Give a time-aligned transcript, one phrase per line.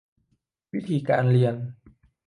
[0.73, 1.55] วิธีการเรียน